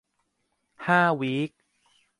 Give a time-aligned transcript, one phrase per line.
[0.85, 1.51] ห้าวีค